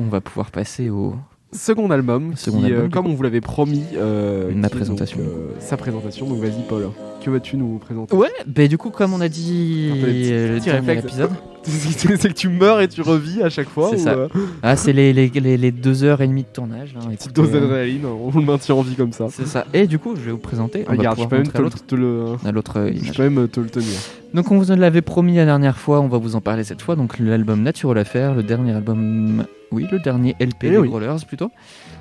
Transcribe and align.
va 0.00 0.20
pouvoir 0.20 0.50
passer 0.50 0.90
au 0.90 1.14
second 1.52 1.90
album, 1.90 2.34
Second 2.36 2.60
qui, 2.60 2.66
album, 2.66 2.86
euh, 2.86 2.88
comme 2.88 3.06
on 3.06 3.14
vous 3.14 3.22
l'avait 3.22 3.40
promis, 3.40 3.84
euh, 3.94 4.50
Ma 4.54 4.68
qui 4.68 4.74
est 4.74 4.78
présentation. 4.78 5.18
donc, 5.18 5.26
euh, 5.28 5.50
sa 5.60 5.76
présentation. 5.76 6.26
Donc 6.26 6.38
vas-y, 6.38 6.62
Paul, 6.68 6.90
que 7.22 7.30
vas-tu 7.30 7.56
nous 7.56 7.78
présenter? 7.78 8.16
Ouais, 8.16 8.32
bah 8.46 8.66
du 8.66 8.78
coup, 8.78 8.90
comme 8.90 9.12
on 9.12 9.20
a 9.20 9.28
dit 9.28 9.90
peu 10.00 11.51
C'est 11.64 12.28
que 12.28 12.32
tu 12.34 12.48
meurs 12.48 12.80
et 12.80 12.88
tu 12.88 13.02
revis 13.02 13.42
à 13.42 13.48
chaque 13.50 13.68
fois 13.68 13.90
C'est 13.90 13.96
ou, 13.96 14.04
ça. 14.04 14.10
euh, 14.12 14.28
ah, 14.62 14.76
c'est 14.76 14.92
les, 14.92 15.12
les, 15.12 15.28
les, 15.28 15.56
les 15.56 15.70
deux 15.70 16.02
heures 16.04 16.20
et 16.20 16.26
demie 16.26 16.42
de 16.42 16.48
tournage. 16.52 16.94
Là, 16.94 17.00
Petite 17.10 17.32
dose 17.34 17.48
euh, 17.50 17.60
d'adrénaline, 17.60 18.04
on 18.06 18.30
le 18.38 18.44
maintient 18.44 18.74
en 18.74 18.82
vie 18.82 18.94
comme 18.94 19.12
ça. 19.12 19.26
C'est 19.30 19.46
ça. 19.46 19.64
Et 19.72 19.86
du 19.86 19.98
coup, 19.98 20.14
je 20.16 20.20
vais 20.22 20.32
vous 20.32 20.38
présenter. 20.38 20.84
On 20.86 20.92
va 20.92 20.98
Regarde, 20.98 21.20
je 21.20 21.26
peux 21.26 21.36
même 21.36 21.48
te, 21.48 21.60
l'autre, 21.62 21.86
te 21.86 21.94
le, 21.94 22.24
à 22.44 22.52
l'autre 22.52 22.88
je 22.92 22.98
image. 23.02 23.16
peux 23.16 23.28
même 23.28 23.48
te 23.48 23.60
le 23.60 23.68
tenir. 23.68 23.86
Donc 24.34 24.50
on 24.50 24.58
vous 24.58 24.70
en 24.72 24.76
l'avait 24.76 25.02
promis 25.02 25.36
la 25.36 25.44
dernière 25.44 25.76
fois, 25.78 26.00
on 26.00 26.08
va 26.08 26.18
vous 26.18 26.36
en 26.36 26.40
parler 26.40 26.64
cette 26.64 26.82
fois. 26.82 26.96
Donc 26.96 27.18
l'album 27.18 27.62
Natural 27.62 27.98
Affair, 27.98 28.34
le 28.34 28.42
dernier 28.42 28.72
album, 28.72 29.44
oui, 29.70 29.86
le 29.92 29.98
dernier 29.98 30.34
LP 30.40 30.54
Eh 30.64 30.70
des 30.70 30.78
oui. 30.78 30.88
Growlers 30.88 31.24
plutôt. 31.26 31.50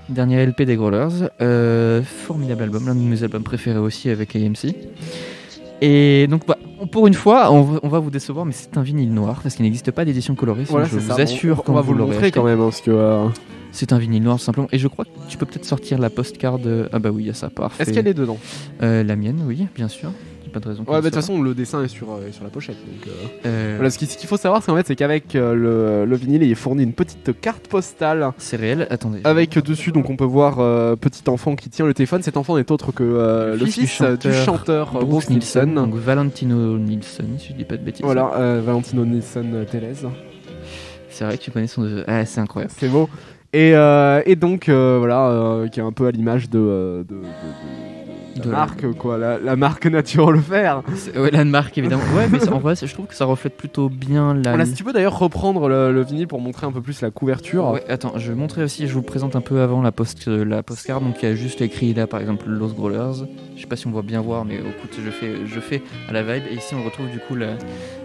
Dernier 0.09 0.45
LP 0.45 0.63
des 0.63 0.75
Growlers, 0.75 1.27
euh, 1.41 2.01
formidable 2.01 2.63
album, 2.63 2.85
l'un 2.87 2.95
de 2.95 2.99
mes 3.01 3.23
albums 3.23 3.43
préférés 3.43 3.79
aussi 3.79 4.09
avec 4.09 4.35
AMC. 4.35 4.73
Et 5.81 6.27
donc 6.27 6.45
bah, 6.47 6.57
pour 6.91 7.07
une 7.07 7.13
fois, 7.13 7.51
on 7.51 7.61
va, 7.61 7.79
on 7.83 7.89
va 7.89 7.99
vous 7.99 8.11
décevoir, 8.11 8.45
mais 8.45 8.53
c'est 8.53 8.77
un 8.77 8.83
vinyle 8.83 9.13
noir 9.13 9.39
parce 9.41 9.55
qu'il 9.55 9.63
n'existe 9.65 9.91
pas 9.91 10.05
d'édition 10.05 10.35
colorée. 10.35 10.63
Voilà, 10.65 10.85
je 10.85 10.97
vous 10.97 11.07
ça. 11.15 11.21
assure 11.21 11.59
on, 11.59 11.61
qu'on 11.63 11.71
on 11.73 11.75
va 11.75 11.81
vous 11.81 11.93
le 11.93 12.05
montrer 12.05 12.31
quand 12.31 12.43
même, 12.43 12.59
hein, 12.59 12.65
parce 12.65 12.81
que. 12.81 12.91
euh, 12.91 13.27
C'est 13.71 13.93
un 13.93 13.97
vinyle 13.97 14.21
noir 14.23 14.39
simplement. 14.39 14.67
Et 14.71 14.77
je 14.77 14.87
crois 14.87 15.05
que 15.05 15.09
tu 15.29 15.37
peux 15.37 15.45
peut-être 15.45 15.65
sortir 15.65 15.97
la 15.97 16.09
postcard. 16.09 16.59
de- 16.59 16.89
Ah 16.93 16.99
bah 16.99 17.09
oui, 17.11 17.23
il 17.23 17.27
y 17.27 17.29
a 17.29 17.33
ça, 17.33 17.49
parfait. 17.49 17.83
Est-ce 17.83 17.91
qu'elle 17.93 18.07
est 18.07 18.13
dedans 18.13 18.37
Euh, 18.83 19.03
La 19.03 19.15
mienne, 19.15 19.41
oui, 19.47 19.65
bien 19.75 19.87
sûr. 19.87 20.11
Pas 20.53 20.59
de 20.59 20.67
raison. 20.67 20.83
Ouais, 20.87 20.97
de 20.97 21.01
toute 21.03 21.15
façon, 21.15 21.41
le 21.41 21.53
dessin 21.53 21.83
est 21.83 21.87
sur, 21.87 22.11
euh, 22.11 22.27
est 22.27 22.31
sur 22.33 22.43
la 22.43 22.49
pochette. 22.49 22.75
Donc, 22.75 23.07
euh. 23.07 23.11
Euh, 23.45 23.73
Voilà, 23.77 23.89
ce 23.89 23.97
qui- 23.97 24.05
ce 24.05 24.17
qu'il 24.17 24.27
faut 24.27 24.37
savoir, 24.37 24.61
c'est 24.61 24.71
qu'en 24.71 24.75
fait, 24.77 24.85
c'est 24.87 24.95
qu'avec 24.95 25.35
euh, 25.35 25.53
le, 25.53 26.05
le 26.09 26.15
vinyle, 26.17 26.43
il 26.43 26.51
est 26.51 26.55
fourni 26.55 26.83
une 26.83 26.93
petite 26.93 27.39
carte 27.39 27.67
postale 27.67 28.31
C'est 28.37 28.57
réel. 28.57 28.87
Attendez. 28.89 29.21
avec 29.23 29.57
dessus, 29.59 29.91
donc 29.91 30.09
on 30.09 30.15
peut 30.17 30.25
voir 30.25 30.59
euh, 30.59 30.95
petit 30.95 31.23
enfant 31.29 31.55
qui 31.55 31.69
tient 31.69 31.85
le 31.85 31.93
téléphone. 31.93 32.21
Cet 32.21 32.35
enfant 32.37 32.57
n'est 32.57 32.69
autre 32.71 32.91
que 32.91 33.03
euh, 33.03 33.55
le, 33.55 33.65
fils, 33.65 34.01
euh, 34.01 34.17
du 34.17 34.33
chanteur, 34.33 34.91
Bruce 35.05 35.29
Nielsen. 35.29 35.73
Donc 35.75 35.95
Valentino 35.95 36.77
Nielsen, 36.77 37.27
si 37.37 37.49
je 37.49 37.53
dis 37.53 37.63
pas 37.65 37.77
de 37.77 37.83
bêtises. 37.83 38.03
Voilà, 38.03 38.31
euh, 38.35 38.61
Valentino 38.65 39.05
Nielsen 39.05 39.65
Télez. 39.71 39.93
C'est 41.09 41.25
vrai 41.25 41.37
que 41.37 41.43
tu 41.43 41.51
connais 41.51 41.67
son. 41.67 42.03
Ah, 42.07 42.25
c'est 42.25 42.41
incroyable. 42.41 42.73
C'est 42.77 42.87
beau. 42.89 43.09
Et, 43.53 43.75
euh, 43.75 44.21
et 44.25 44.35
donc, 44.35 44.69
voilà, 44.69 45.65
qui 45.71 45.79
est 45.79 45.83
un 45.83 45.91
peu 45.91 46.07
à 46.07 46.11
l'image 46.11 46.49
de, 46.49 47.05
de, 47.07 47.15
de- 47.15 47.15
de- 47.21 47.90
de 48.37 48.45
la 48.45 48.51
la- 48.51 48.57
marque, 48.57 48.91
quoi, 48.93 49.17
la, 49.17 49.37
la 49.39 49.55
marque 49.55 49.85
Natural 49.87 50.39
Faire. 50.39 50.83
C'est- 50.95 51.17
Ouais, 51.17 51.31
la 51.31 51.43
marque 51.45 51.77
évidemment. 51.77 52.03
Ouais, 52.15 52.27
mais 52.31 52.39
c'est- 52.39 52.49
en 52.49 52.59
vrai, 52.59 52.75
je 52.75 52.93
trouve 52.93 53.07
que 53.07 53.15
ça 53.15 53.25
reflète 53.25 53.57
plutôt 53.57 53.89
bien 53.89 54.33
la. 54.33 54.51
Voilà, 54.51 54.65
si 54.65 54.73
tu 54.73 54.83
peux 54.83 54.93
d'ailleurs 54.93 55.17
reprendre 55.19 55.67
le, 55.69 55.91
le 55.91 56.03
vinyle 56.03 56.27
pour 56.27 56.39
montrer 56.41 56.67
un 56.67 56.71
peu 56.71 56.81
plus 56.81 57.01
la 57.01 57.11
couverture. 57.11 57.67
Ouais, 57.71 57.83
attends, 57.89 58.13
je 58.17 58.29
vais 58.29 58.35
montrer 58.37 58.63
aussi, 58.63 58.87
je 58.87 58.93
vous 58.93 59.01
présente 59.01 59.35
un 59.35 59.41
peu 59.41 59.61
avant 59.61 59.81
la, 59.81 59.91
post, 59.91 60.27
euh, 60.27 60.43
la 60.45 60.63
postcard. 60.63 61.01
Donc 61.01 61.21
il 61.21 61.29
y 61.29 61.31
a 61.31 61.35
juste 61.35 61.61
écrit 61.61 61.93
là 61.93 62.07
par 62.07 62.19
exemple 62.21 62.45
Los 62.49 62.73
Growlers. 62.73 63.25
Je 63.55 63.61
sais 63.61 63.67
pas 63.67 63.75
si 63.75 63.87
on 63.87 63.91
voit 63.91 64.01
bien 64.01 64.21
voir, 64.21 64.45
mais 64.45 64.55
écoute, 64.55 64.97
je 65.03 65.09
fais, 65.11 65.33
je 65.45 65.59
fais 65.59 65.81
à 66.09 66.13
la 66.13 66.23
vibe. 66.23 66.43
Et 66.51 66.55
ici 66.55 66.73
on 66.75 66.83
retrouve 66.83 67.09
du 67.09 67.19
coup 67.19 67.35
la, 67.35 67.49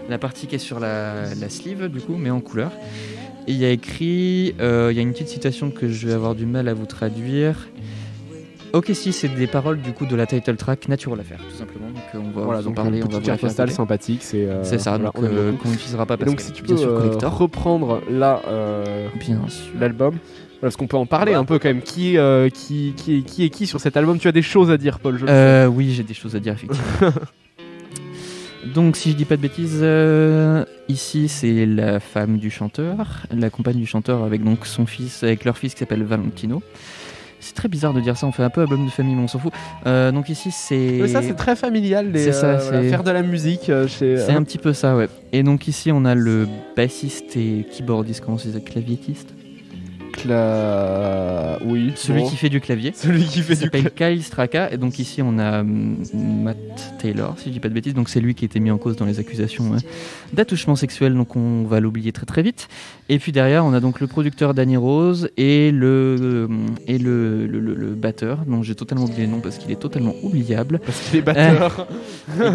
la 0.09 0.17
partie 0.17 0.47
qui 0.47 0.55
est 0.55 0.59
sur 0.59 0.79
la, 0.79 1.33
la 1.39 1.49
sleeve, 1.49 1.87
du 1.89 1.99
coup, 1.99 2.15
mais 2.17 2.29
en 2.29 2.39
couleur. 2.41 2.71
Et 3.47 3.53
il 3.53 3.57
y 3.57 3.65
a 3.65 3.69
écrit, 3.69 4.55
euh, 4.59 4.89
il 4.91 4.97
y 4.97 4.99
a 4.99 5.01
une 5.01 5.13
petite 5.13 5.29
citation 5.29 5.71
que 5.71 5.87
je 5.87 6.05
vais 6.07 6.13
avoir 6.13 6.35
du 6.35 6.45
mal 6.45 6.67
à 6.67 6.73
vous 6.73 6.85
traduire. 6.85 7.67
Ok, 8.73 8.91
si, 8.93 9.13
c'est 9.13 9.29
des 9.29 9.47
paroles 9.47 9.81
du 9.81 9.91
coup 9.93 10.05
de 10.05 10.15
la 10.15 10.25
title 10.25 10.55
track 10.55 10.87
Natural 10.87 11.19
Affair, 11.19 11.39
tout 11.39 11.55
simplement. 11.55 11.87
Donc 11.87 12.03
euh, 12.13 12.19
on 12.19 12.31
va 12.37 12.45
Voilà, 12.45 12.61
vous 12.61 12.67
en 12.69 12.73
parler, 12.73 12.99
une 12.99 13.05
on 13.05 13.07
va 13.07 13.19
carte 13.21 13.41
postale 13.41 13.71
sympathique. 13.71 14.19
C'est 14.21 14.45
euh, 14.45 14.63
C'est 14.63 14.79
ça, 14.79 14.97
voilà, 14.97 15.11
donc 15.11 15.23
euh, 15.23 15.53
qu'on 15.53 15.69
n'utilisera 15.69 16.05
pas 16.05 16.17
parce 16.17 16.29
donc 16.29 16.41
si 16.41 16.51
tu 16.51 16.63
bien 16.63 16.75
peux 16.75 16.81
sûr 16.81 16.89
euh, 16.89 17.29
reprendre 17.29 18.01
là 18.09 18.41
l'album, 19.79 20.15
parce 20.61 20.75
qu'on 20.75 20.87
peut 20.87 20.97
en 20.97 21.05
parler 21.05 21.33
un 21.33 21.45
peu 21.45 21.59
quand 21.59 21.69
même? 21.69 21.81
Qui, 21.81 22.17
euh, 22.17 22.49
qui, 22.49 22.93
qui, 22.95 23.17
est, 23.17 23.21
qui 23.21 23.43
est 23.43 23.49
qui 23.49 23.67
sur 23.67 23.79
cet 23.79 23.97
album? 23.97 24.17
Tu 24.17 24.27
as 24.27 24.31
des 24.31 24.41
choses 24.41 24.71
à 24.71 24.77
dire, 24.77 24.99
Paul 24.99 25.17
je. 25.17 25.25
Euh, 25.27 25.67
oui, 25.67 25.91
j'ai 25.91 26.03
des 26.03 26.13
choses 26.13 26.35
à 26.35 26.39
dire 26.39 26.53
effectivement. 26.53 27.11
Donc, 28.73 28.97
si 28.97 29.11
je 29.11 29.15
dis 29.15 29.25
pas 29.25 29.37
de 29.37 29.41
bêtises, 29.41 29.79
euh, 29.81 30.65
ici 30.89 31.29
c'est 31.29 31.65
la 31.65 31.99
femme 31.99 32.37
du 32.37 32.49
chanteur, 32.49 33.25
la 33.31 33.49
compagne 33.49 33.77
du 33.77 33.85
chanteur 33.85 34.23
avec 34.23 34.43
donc 34.43 34.65
son 34.65 34.85
fils, 34.85 35.23
avec 35.23 35.45
leur 35.45 35.57
fils 35.57 35.73
qui 35.73 35.79
s'appelle 35.79 36.03
Valentino. 36.03 36.61
C'est 37.39 37.53
très 37.53 37.67
bizarre 37.67 37.93
de 37.93 38.01
dire 38.01 38.17
ça, 38.17 38.27
on 38.27 38.31
fait 38.31 38.43
un 38.43 38.49
peu 38.49 38.61
album 38.61 38.85
de 38.85 38.89
famille, 38.89 39.15
mais 39.15 39.21
on 39.21 39.27
s'en 39.27 39.39
fout. 39.39 39.53
Euh, 39.85 40.11
donc 40.11 40.29
ici 40.29 40.51
c'est. 40.51 40.99
Mais 41.01 41.07
ça, 41.07 41.21
c'est 41.21 41.35
très 41.35 41.55
familial, 41.55 42.11
les, 42.11 42.31
ça, 42.31 42.47
euh, 42.47 42.57
voilà, 42.57 42.89
faire 42.89 43.03
de 43.03 43.11
la 43.11 43.21
musique 43.21 43.69
euh, 43.69 43.87
chez. 43.87 44.17
C'est 44.17 44.33
un 44.33 44.43
petit 44.43 44.57
peu 44.57 44.73
ça, 44.73 44.95
ouais. 44.95 45.07
Et 45.31 45.43
donc 45.43 45.67
ici 45.67 45.91
on 45.91 46.05
a 46.05 46.15
le 46.15 46.47
bassiste 46.75 47.37
et 47.37 47.65
keyboardiste, 47.71 48.23
comment 48.23 48.37
c'est 48.37 48.51
ça, 48.51 48.59
claviétiste? 48.59 49.33
Cla- 50.17 51.57
Oui. 51.65 51.91
Celui 51.95 52.21
bon. 52.21 52.29
qui 52.29 52.35
fait 52.35 52.49
du 52.49 52.59
clavier. 52.61 52.91
Celui 52.95 53.23
qui 53.25 53.41
fait 53.41 53.53
Il 53.53 53.57
du. 53.59 53.63
s'appelle 53.65 53.91
Kyle 53.91 54.23
Straka 54.23 54.71
et 54.71 54.77
donc 54.77 54.99
ici 54.99 55.21
on 55.21 55.37
a 55.39 55.63
Matt 55.63 56.57
Taylor 56.99 57.35
si 57.37 57.45
je 57.49 57.53
dis 57.53 57.59
pas 57.59 57.69
de 57.69 57.73
bêtises 57.73 57.93
donc 57.93 58.09
c'est 58.09 58.19
lui 58.19 58.35
qui 58.35 58.45
a 58.45 58.47
été 58.47 58.59
mis 58.59 58.71
en 58.71 58.77
cause 58.77 58.95
dans 58.95 59.05
les 59.05 59.19
accusations 59.19 59.73
hein, 59.73 59.77
d'attouchement 60.33 60.75
sexuel 60.75 61.13
donc 61.13 61.35
on 61.35 61.63
va 61.63 61.79
l'oublier 61.79 62.11
très 62.11 62.25
très 62.25 62.41
vite 62.41 62.67
et 63.09 63.19
puis 63.19 63.31
derrière 63.31 63.65
on 63.65 63.73
a 63.73 63.79
donc 63.79 63.99
le 63.99 64.07
producteur 64.07 64.53
Danny 64.53 64.77
Rose 64.77 65.29
et 65.37 65.71
le 65.71 66.45
hum, 66.49 66.65
et 66.87 66.97
le, 66.97 67.45
le, 67.47 67.59
le- 67.59 67.75
le 67.75 67.87
batteur 67.95 68.39
dont 68.47 68.63
j'ai 68.63 68.75
totalement 68.75 69.05
oublié 69.05 69.23
le 69.25 69.31
nom 69.31 69.39
parce 69.39 69.57
qu'il 69.57 69.71
est 69.71 69.75
totalement 69.79 70.13
oubliable 70.23 70.79
Parce 70.85 70.99
qu'il 71.01 71.19
est 71.19 71.21
batteur. 71.21 71.87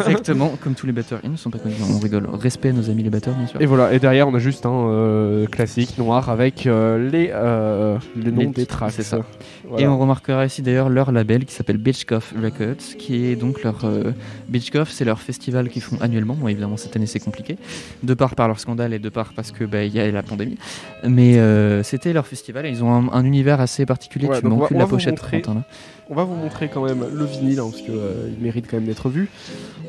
exactement 0.08 0.52
comme 0.62 0.74
tous 0.74 0.86
les 0.86 0.92
batteurs 0.92 1.20
ils 1.24 1.30
ne 1.30 1.36
sont 1.36 1.50
pas 1.50 1.58
connus 1.58 1.74
on 1.90 1.98
rigole 1.98 2.28
respect 2.32 2.70
à 2.70 2.72
nos 2.72 2.90
amis 2.90 3.02
les 3.02 3.10
batteurs 3.10 3.34
bien 3.34 3.46
sûr 3.46 3.60
Et 3.60 3.66
voilà, 3.66 3.92
et 3.92 3.98
derrière 3.98 4.28
on 4.28 4.34
a 4.34 4.38
juste 4.38 4.66
un 4.66 4.72
euh, 4.88 5.46
classique 5.46 5.98
noir 5.98 6.28
avec 6.30 6.66
euh, 6.66 7.10
les, 7.10 7.30
euh, 7.52 7.98
les 8.16 8.30
noms 8.30 8.40
Les 8.40 8.46
des 8.46 8.66
tracks. 8.66 8.92
c'est 8.92 9.02
ça. 9.02 9.20
Voilà. 9.68 9.84
Et 9.84 9.88
on 9.88 9.98
remarquera 9.98 10.44
ici 10.46 10.62
d'ailleurs 10.62 10.88
leur 10.88 11.12
label 11.12 11.44
qui 11.44 11.54
s'appelle 11.54 11.78
Beachcoff 11.78 12.34
Records, 12.40 12.96
qui 12.98 13.26
est 13.26 13.36
donc 13.36 13.62
leur. 13.62 13.84
Euh, 13.84 14.12
Beachcoff, 14.48 14.90
c'est 14.90 15.04
leur 15.04 15.20
festival 15.20 15.68
qu'ils 15.68 15.82
font 15.82 15.96
annuellement. 16.00 16.34
Bon, 16.34 16.48
évidemment, 16.48 16.76
cette 16.76 16.96
année 16.96 17.06
c'est 17.06 17.20
compliqué, 17.20 17.56
de 18.02 18.14
part 18.14 18.34
par 18.34 18.48
leur 18.48 18.60
scandale 18.60 18.92
et 18.92 18.98
de 18.98 19.08
part 19.08 19.32
parce 19.34 19.52
que 19.52 19.64
bah, 19.64 19.84
il 19.84 19.94
y 19.94 20.00
a 20.00 20.10
la 20.10 20.22
pandémie. 20.22 20.58
Mais 21.06 21.38
euh, 21.38 21.82
c'était 21.82 22.12
leur 22.12 22.26
festival 22.26 22.66
et 22.66 22.70
ils 22.70 22.82
ont 22.82 22.92
un, 22.92 23.12
un 23.12 23.24
univers 23.24 23.60
assez 23.60 23.86
particulier. 23.86 24.26
Ouais, 24.28 24.40
tu 24.40 24.46
manques 24.46 24.70
la 24.70 24.86
pochette, 24.86 25.12
montrer. 25.22 25.40
Quentin, 25.42 25.54
là. 25.54 25.64
On 26.12 26.14
va 26.14 26.24
vous 26.24 26.34
montrer 26.34 26.68
quand 26.68 26.84
même 26.84 27.06
le 27.10 27.24
vinyle 27.24 27.58
hein, 27.58 27.68
parce 27.70 27.80
que 27.80 27.90
euh, 27.90 28.28
il 28.36 28.44
mérite 28.44 28.66
quand 28.70 28.76
même 28.76 28.84
d'être 28.84 29.08
vu. 29.08 29.30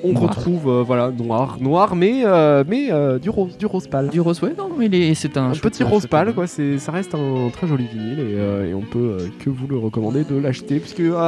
On 0.06 0.14
Noir. 0.14 0.30
retrouve 0.30 0.70
euh, 0.70 0.82
voilà 0.82 1.12
noir, 1.12 1.58
noir, 1.60 1.98
mais 1.98 2.22
euh, 2.26 2.64
mais 2.66 2.88
du 3.20 3.30
rose, 3.30 3.58
du 3.58 3.66
rose 3.66 3.88
pâle. 3.88 4.08
Du 4.08 4.22
rose, 4.22 4.42
ouais, 4.42 4.54
non, 4.58 4.70
il 4.82 4.96
est- 4.96 5.14
c'est 5.16 5.36
un, 5.36 5.50
Un 5.52 5.56
petit 5.56 5.84
rose 5.84 6.08
pâle, 6.08 6.34
quoi. 6.34 6.48
C'est, 6.48 6.78
ça 6.78 6.94
reste 6.94 7.14
un 7.14 7.50
très 7.52 7.68
joli 7.68 7.88
vinyle 7.88 8.20
et, 8.22 8.70
et 8.70 8.74
on 8.74 8.84
peut 8.84 9.18
que 9.40 9.50
vous 9.50 9.68
le 9.68 9.78
recommander 9.78 10.24
de 10.24 10.38
l'acheter 10.38 10.80
parce 10.80 10.94
que 10.94 11.04
dur 11.04 11.20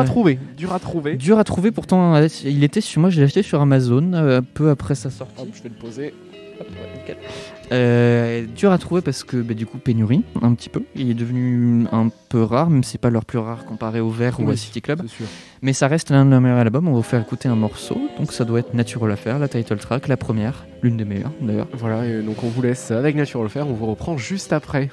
à 0.00 0.04
trouver, 0.04 0.38
dur 0.56 0.72
à 0.72 0.78
trouver. 0.78 1.16
Dur 1.16 1.38
à 1.38 1.44
trouver, 1.44 1.70
pourtant, 1.70 2.14
il 2.44 2.64
était 2.64 2.80
sur 2.80 3.02
moi, 3.02 3.10
je 3.10 3.18
l'ai 3.18 3.24
acheté 3.24 3.42
sur 3.42 3.60
Amazon 3.60 4.42
peu 4.54 4.70
après 4.70 4.94
sa 4.94 5.10
sortie. 5.10 5.42
Hop, 5.42 5.48
je 5.52 5.62
vais 5.62 5.68
le 5.68 5.74
poser. 5.74 6.14
Euh, 7.70 8.46
dur 8.56 8.72
à 8.72 8.78
trouver 8.78 9.02
parce 9.02 9.24
que 9.24 9.36
bah, 9.36 9.54
du 9.54 9.66
coup 9.66 9.78
pénurie 9.78 10.24
un 10.42 10.54
petit 10.54 10.68
peu. 10.68 10.82
Il 10.94 11.10
est 11.10 11.14
devenu 11.14 11.86
un 11.92 12.08
peu 12.28 12.42
rare, 12.42 12.70
même 12.70 12.82
si 12.82 12.92
c'est 12.92 12.98
pas 12.98 13.10
leur 13.10 13.24
plus 13.24 13.38
rare 13.38 13.64
comparé 13.64 14.00
au 14.00 14.10
Vert 14.10 14.40
ou 14.40 14.50
à 14.50 14.56
City 14.56 14.80
Club. 14.80 15.02
Mais 15.62 15.72
ça 15.72 15.88
reste 15.88 16.10
l'un 16.10 16.24
de 16.24 16.30
leurs 16.30 16.40
meilleurs 16.40 16.58
albums. 16.58 16.88
On 16.88 16.92
va 16.92 16.96
vous 16.96 17.02
faire 17.02 17.20
écouter 17.20 17.48
un 17.48 17.56
morceau, 17.56 18.00
donc 18.18 18.32
ça 18.32 18.44
doit 18.44 18.60
être 18.60 18.74
Natural 18.74 19.10
Affair, 19.10 19.38
la 19.38 19.48
title 19.48 19.76
track, 19.76 20.08
la 20.08 20.16
première, 20.16 20.66
l'une 20.82 20.96
des 20.96 21.04
meilleures 21.04 21.32
d'ailleurs. 21.40 21.68
Voilà, 21.72 22.06
et 22.06 22.22
donc 22.22 22.42
on 22.42 22.48
vous 22.48 22.62
laisse 22.62 22.90
avec 22.90 23.16
Natural 23.16 23.48
Faire. 23.48 23.68
On 23.68 23.74
vous 23.74 23.86
reprend 23.86 24.16
juste 24.16 24.52
après. 24.52 24.90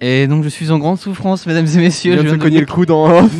Et 0.00 0.28
donc 0.28 0.44
je 0.44 0.48
suis 0.48 0.70
en 0.70 0.78
grande 0.78 0.98
souffrance, 0.98 1.46
mesdames 1.46 1.66
et 1.66 1.78
messieurs. 1.78 2.16
Je 2.16 2.22
viens 2.22 2.32
de 2.32 2.36
cogner 2.36 2.60
le 2.60 2.66
coude 2.66 2.90
en 2.90 3.24
off. 3.24 3.32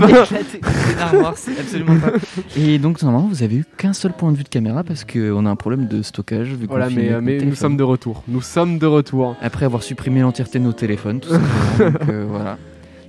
c'est 1.37 1.59
absolument 1.59 1.99
pas. 1.99 2.13
Et 2.57 2.79
donc 2.79 3.01
normalement 3.03 3.29
vous 3.29 3.43
avez 3.43 3.57
eu 3.57 3.65
qu'un 3.77 3.93
seul 3.93 4.13
point 4.13 4.33
de 4.33 4.37
vue 4.37 4.45
de 4.45 4.49
caméra 4.49 4.83
parce 4.83 5.05
qu'on 5.05 5.47
a 5.47 5.51
un 5.51 5.57
problème 5.57 5.87
de 5.87 6.03
stockage. 6.03 6.49
Vu 6.49 6.67
voilà, 6.69 6.91
mais, 6.91 7.21
mais 7.21 7.39
nous 7.39 7.55
sommes 7.55 7.77
de 7.77 7.85
retour. 7.85 8.25
Nous 8.27 8.43
sommes 8.43 8.79
de 8.79 8.87
retour. 8.87 9.37
Après 9.41 9.67
avoir 9.67 9.83
supprimé 9.83 10.21
l'entièreté 10.21 10.59
de 10.59 10.65
nos 10.65 10.73
téléphones, 10.73 11.21
tout 11.21 11.31
simplement. 11.31 11.91
donc, 12.01 12.09
euh, 12.09 12.27
voilà. 12.29 12.59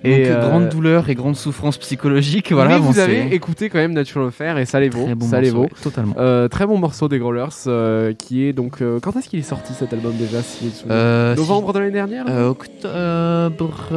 Et 0.03 0.23
Donc, 0.23 0.27
euh, 0.27 0.49
grande 0.49 0.69
douleur 0.69 1.09
et 1.09 1.15
grande 1.15 1.35
souffrance 1.35 1.77
psychologique. 1.77 2.51
Voilà, 2.51 2.79
mais 2.79 2.85
vous 2.85 2.99
avez 2.99 3.33
écouté 3.33 3.69
quand 3.69 3.79
même 3.79 3.93
Natural 3.93 4.27
Affair 4.27 4.57
et 4.57 4.65
ça 4.65 4.79
les 4.79 4.89
vaut. 4.89 5.07
ça 5.21 5.41
les 5.41 5.49
vaut. 5.49 5.67
totalement. 5.81 6.15
Euh, 6.17 6.47
très 6.47 6.65
bon 6.65 6.77
morceau 6.77 7.07
des 7.09 7.19
Growlers 7.19 7.47
euh, 7.67 8.13
qui 8.13 8.43
est 8.45 8.53
donc. 8.53 8.81
quand 9.01 9.15
est-ce 9.17 9.29
qu'il 9.29 9.39
est 9.39 9.43
sorti 9.43 9.73
cet 9.73 9.93
album 9.93 10.13
déjà 10.15 10.41
si 10.41 10.71
Novembre 10.87 11.73
de 11.73 11.79
l'année 11.79 11.91
dernière 11.91 12.25
Octobre. 12.49 13.91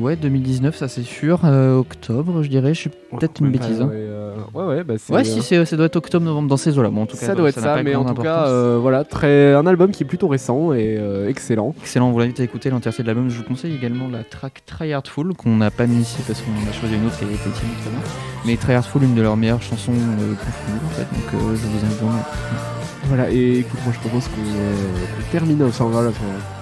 ouais, 0.00 0.16
2019, 0.16 0.76
ça 0.76 0.88
c'est 0.88 1.02
sûr. 1.02 1.44
octobre, 1.44 2.42
je 2.42 2.48
dirais. 2.48 2.74
Je 2.74 2.80
suis 2.80 2.90
peut-être 2.90 3.40
une 3.40 3.50
bêtise. 3.50 3.80
Hein. 3.80 3.88
ouais, 3.88 4.08
ouais, 4.54 4.84
bah 4.84 4.94
ouais 5.10 5.24
si 5.24 5.42
ça 5.42 5.76
doit 5.76 5.86
être 5.86 5.96
octobre-novembre 5.96 6.48
dans 6.48 6.56
ces 6.56 6.78
eaux-là. 6.78 6.90
Bon, 6.90 7.02
en 7.02 7.06
tout 7.06 7.16
cas, 7.16 7.26
ça 7.26 7.34
doit 7.34 7.48
être 7.48 7.60
ça, 7.60 7.82
mais 7.82 7.94
en 7.94 8.04
tout 8.04 8.22
cas, 8.22 8.76
voilà, 8.78 9.04
très, 9.04 9.54
un 9.54 9.66
album 9.66 9.90
qui 9.90 10.02
est 10.02 10.06
plutôt 10.06 10.28
récent 10.28 10.72
et 10.72 10.98
excellent. 11.28 11.74
Excellent, 11.80 12.10
vous 12.10 12.18
l'invite 12.18 12.40
à 12.40 12.44
écouter 12.44 12.70
l'entièreté 12.70 13.02
de 13.02 13.08
l'album. 13.08 13.28
Je 13.28 13.38
vous 13.38 13.44
conseille 13.44 13.74
également 13.74 14.08
la 14.08 14.24
track 14.24 14.62
Try 14.66 14.92
qu'on 15.36 15.56
n'a 15.56 15.70
pas 15.70 15.86
mis 15.86 16.00
ici 16.00 16.18
parce 16.26 16.40
qu'on 16.40 16.50
a 16.68 16.72
choisi 16.72 16.94
une 16.94 17.06
autre 17.06 17.18
qui 17.18 17.24
était 17.24 17.34
très 17.34 17.90
bien. 17.90 18.00
Mais 18.44 18.56
Try 18.56 18.74
une 19.02 19.14
de 19.14 19.22
leurs 19.22 19.36
meilleures 19.36 19.62
chansons 19.62 19.92
euh, 19.92 20.34
en 20.34 20.90
fait, 20.90 21.02
donc 21.02 21.34
euh, 21.34 21.56
je 21.56 21.66
vous 21.66 21.84
invite 21.84 21.98
vraiment. 21.98 22.79
Voilà, 23.10 23.28
et 23.28 23.58
écoute, 23.58 23.80
moi 23.84 23.92
je 23.92 23.98
propose 23.98 24.28
qu'on 24.28 24.40
euh, 24.40 25.02
termine. 25.32 25.60
Enfin, 25.64 25.86
voilà, 25.86 26.12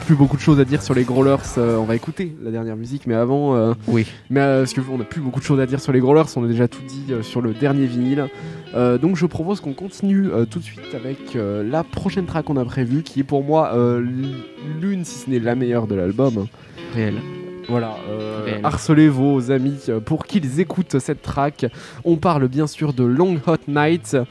plus 0.07 0.15
beaucoup 0.15 0.39
de 0.39 0.41
choses 0.41 0.59
à 0.59 0.65
dire 0.65 0.81
sur 0.83 0.95
les 0.95 1.05
Growlers. 1.05 1.37
on 1.59 1.85
va 1.85 1.95
écouter 1.95 2.35
la 2.43 2.51
dernière 2.51 2.75
musique, 2.75 3.07
mais 3.07 3.15
avant. 3.15 3.75
oui. 3.87 4.07
Mais 4.31 4.41
parce 4.41 4.73
qu'on 4.73 4.99
a 4.99 5.05
plus 5.05 5.21
beaucoup 5.21 5.41
de 5.41 5.45
choses 5.45 5.61
à 5.61 5.67
dire 5.67 5.79
sur 5.79 5.93
les 5.93 6.01
Growlers, 6.01 6.25
on 6.37 6.45
a 6.45 6.49
déjà 6.49 6.67
tout 6.67 6.81
dit 6.89 7.13
sur 7.21 7.43
le 7.43 7.53
dernier 7.53 7.85
vinyle. 7.85 8.29
donc 8.75 9.17
je 9.17 9.27
propose 9.27 9.61
qu'on 9.61 9.75
continue 9.75 10.31
tout 10.51 10.59
de 10.59 10.65
suite 10.65 10.95
avec 10.95 11.37
la 11.37 11.85
prochaine 11.85 12.25
track 12.25 12.47
qu'on 12.47 12.57
a 12.57 12.65
prévue, 12.65 13.03
qui 13.03 13.21
est 13.21 13.25
pour 13.25 13.45
moi 13.45 13.75
l'une, 14.81 15.05
si 15.05 15.19
ce 15.19 15.29
n'est 15.31 15.41
la 15.41 15.55
meilleure 15.55 15.87
de 15.87 15.97
l'album. 15.97 16.47
Réel. 16.95 17.17
Voilà, 17.69 17.97
euh, 18.09 18.61
harcelez 18.63 19.11
vos 19.11 19.51
amis 19.51 19.89
pour 20.07 20.25
qu'ils 20.25 20.59
écoutent 20.59 20.99
cette 21.01 21.21
track. 21.21 21.67
On 22.03 22.17
parle 22.17 22.49
bien 22.49 22.67
sûr 22.67 22.95
de 22.95 23.05
Long 23.05 23.39
Hot 23.47 23.57
Night, 23.69 24.15
euh, 24.15 24.25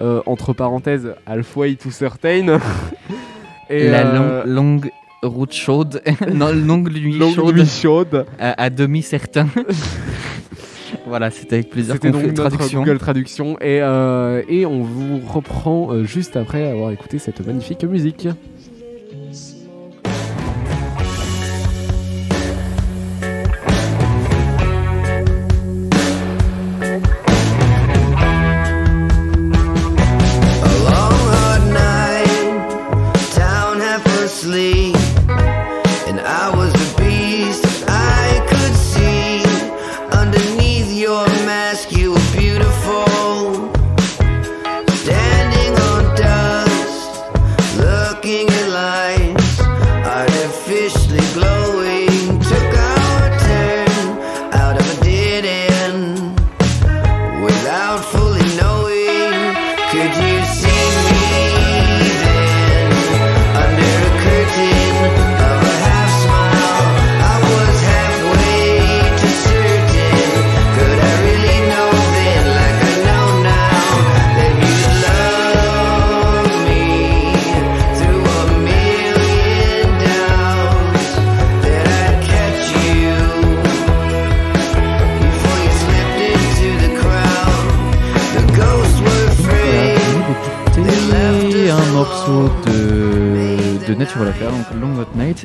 entre 0.00 0.52
parenthèses, 0.52 1.14
Halfway 1.26 1.76
to 1.76 1.90
Certain. 1.90 2.58
Et 3.70 3.88
la 3.88 4.06
euh, 4.06 4.44
longue 4.44 4.90
route 5.22 5.52
chaude, 5.54 6.02
non, 6.32 6.52
longue 6.52 6.92
nuit 6.92 7.18
chaude, 7.82 8.26
À, 8.38 8.68
demi 8.70 9.02
certain. 9.02 9.46
voilà, 11.06 11.30
c'était 11.30 11.56
avec 11.56 11.70
plaisir 11.70 11.94
C'était 11.94 12.10
donc 12.10 12.22
notre 12.22 12.48
traduction. 12.50 12.80
Google 12.80 12.98
Traduction. 12.98 13.56
Et, 13.60 13.76
et 14.48 14.66
on 14.66 14.82
vous 14.82 15.20
reprend 15.26 16.04
juste 16.04 16.36
après 16.36 16.68
avoir 16.68 16.90
écouté 16.90 17.18
cette 17.18 17.46
magnifique 17.46 17.84
musique. 17.84 18.28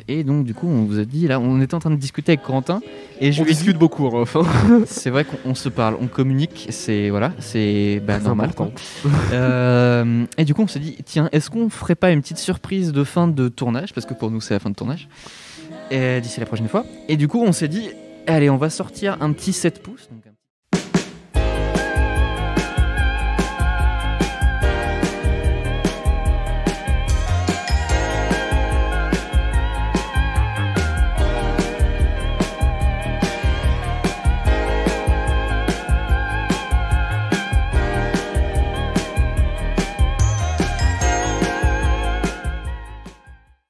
Et 0.07 0.23
donc, 0.23 0.45
du 0.45 0.53
coup, 0.53 0.67
on 0.67 0.85
vous 0.85 0.99
a 0.99 1.05
dit, 1.05 1.27
là, 1.27 1.39
on 1.39 1.61
était 1.61 1.75
en 1.75 1.79
train 1.79 1.89
de 1.89 1.95
discuter 1.95 2.33
avec 2.33 2.43
Quentin. 2.43 2.81
Et 3.19 3.31
je 3.31 3.41
on 3.41 3.45
discute 3.45 3.77
beaucoup, 3.77 4.07
enfin. 4.07 4.41
c'est 4.85 5.09
vrai 5.09 5.25
qu'on 5.25 5.55
se 5.55 5.69
parle, 5.69 5.97
on 5.99 6.07
communique, 6.07 6.67
c'est 6.69 7.09
voilà, 7.09 7.33
c'est 7.39 8.01
bah, 8.05 8.19
normal. 8.19 8.51
euh, 9.33 10.25
et 10.37 10.45
du 10.45 10.53
coup, 10.53 10.61
on 10.61 10.67
s'est 10.67 10.79
dit, 10.79 10.97
tiens, 11.05 11.29
est-ce 11.31 11.49
qu'on 11.49 11.69
ferait 11.69 11.95
pas 11.95 12.11
une 12.11 12.21
petite 12.21 12.37
surprise 12.37 12.91
de 12.91 13.03
fin 13.03 13.27
de 13.27 13.47
tournage? 13.47 13.93
Parce 13.93 14.05
que 14.05 14.13
pour 14.13 14.31
nous, 14.31 14.41
c'est 14.41 14.53
la 14.53 14.59
fin 14.59 14.69
de 14.69 14.75
tournage. 14.75 15.07
D'ici 15.91 16.39
la 16.39 16.45
prochaine 16.45 16.67
fois. 16.67 16.85
Et 17.07 17.15
du 17.15 17.27
coup, 17.27 17.41
on 17.41 17.51
s'est 17.51 17.69
dit, 17.69 17.89
allez, 18.27 18.49
on 18.49 18.57
va 18.57 18.69
sortir 18.69 19.17
un 19.21 19.31
petit 19.31 19.53
7 19.53 19.81
pouces. 19.81 20.09
Donc, 20.11 20.26